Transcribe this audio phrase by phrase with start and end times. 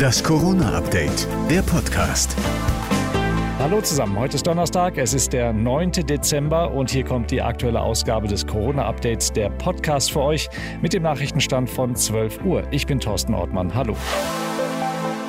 [0.00, 2.34] Das Corona-Update, der Podcast.
[3.58, 5.92] Hallo zusammen, heute ist Donnerstag, es ist der 9.
[5.92, 10.48] Dezember und hier kommt die aktuelle Ausgabe des Corona-Updates, der Podcast für euch
[10.80, 12.62] mit dem Nachrichtenstand von 12 Uhr.
[12.70, 13.94] Ich bin Thorsten Ortmann, hallo.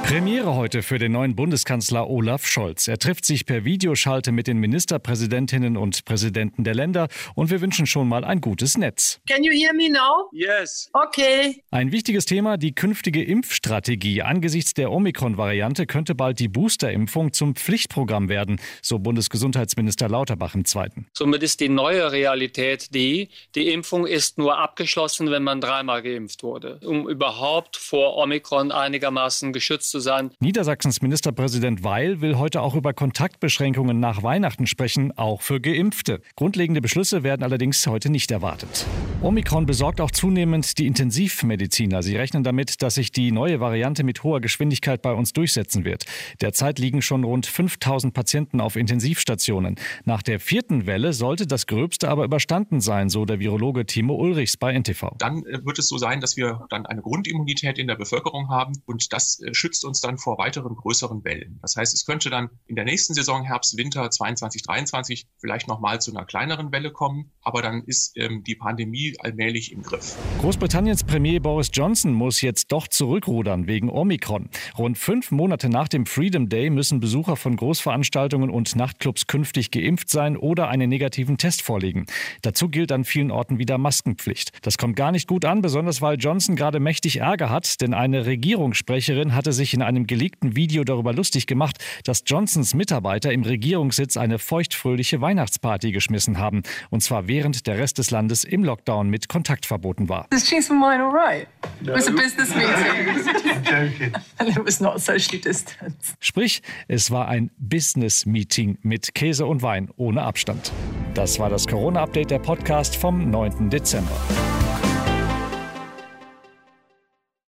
[0.04, 2.88] Premiere heute für den neuen Bundeskanzler Olaf Scholz.
[2.89, 7.86] Er trifft sich per Videoschalte mit den Ministerpräsidentinnen und Präsidenten der Länder und wir wünschen
[7.86, 9.21] schon mal ein gutes Netz.
[9.29, 10.28] Can you hear me now?
[10.34, 10.89] Yes.
[10.92, 11.64] Okay.
[11.71, 14.21] Ein wichtiges Thema, die künftige Impfstrategie.
[14.21, 21.07] Angesichts der Omikron-Variante könnte bald die Boosterimpfung zum Pflichtprogramm werden, so Bundesgesundheitsminister Lauterbach im Zweiten.
[21.14, 26.43] Somit ist die neue Realität die, die Impfung ist nur abgeschlossen, wenn man dreimal geimpft
[26.43, 30.31] wurde, um überhaupt vor Omikron einigermaßen geschützt zu sein.
[30.39, 36.22] Niedersachsens Ministerpräsident Weil will heute auch über Kontaktbeschränkungen nach Weihnachten sprechen, auch für Geimpfte.
[36.36, 38.88] Grundlegende Beschlüsse werden allerdings heute nicht erwartet.
[39.23, 42.02] Omikron besorgt auch zunehmend die Intensivmediziner.
[42.02, 46.06] Sie rechnen damit, dass sich die neue Variante mit hoher Geschwindigkeit bei uns durchsetzen wird.
[46.42, 49.76] Derzeit liegen schon rund 5000 Patienten auf Intensivstationen.
[50.06, 54.58] Nach der vierten Welle sollte das Gröbste aber überstanden sein, so der Virologe Timo Ulrichs
[54.58, 55.12] bei NTV.
[55.20, 58.82] Dann äh, wird es so sein, dass wir dann eine Grundimmunität in der Bevölkerung haben
[58.88, 61.60] und das äh, schützt uns dann vor weiteren größeren Wellen.
[61.62, 66.02] Das heißt, es könnte dann in der nächsten Saison Herbst, Winter 22, 23 vielleicht nochmal
[66.02, 70.16] zu einer kleineren Welle kommen, aber dann ist ähm, die Pandemie allmählich im Griff.
[70.40, 74.50] Großbritanniens Premier Boris Johnson muss jetzt doch zurückrudern wegen Omikron.
[74.78, 80.09] Rund fünf Monate nach dem Freedom Day müssen Besucher von Großveranstaltungen und Nachtclubs künftig geimpft
[80.09, 82.06] sein oder einen negativen Test vorlegen.
[82.42, 84.52] Dazu gilt an vielen Orten wieder Maskenpflicht.
[84.62, 88.26] Das kommt gar nicht gut an, besonders weil Johnson gerade mächtig Ärger hat, denn eine
[88.26, 94.17] Regierungssprecherin hatte sich in einem geleakten Video darüber lustig gemacht, dass Johnsons Mitarbeiter im Regierungssitz
[94.17, 96.64] eine feuchtfröhliche Weihnachtsparty geschmissen haben.
[96.89, 100.28] Und zwar während der Rest des Landes im Lockdown mit Kontaktverboten war.
[100.32, 101.48] Is cheese and wine all right?
[101.82, 104.14] It was a business meeting.
[104.38, 106.16] and it was not socially distanced.
[106.20, 110.72] Sprich, es war ein Business-Meeting mit Käse und Wein ohne Abstand.
[111.14, 113.70] Das war das Corona-Update der Podcast vom 9.
[113.70, 114.11] Dezember.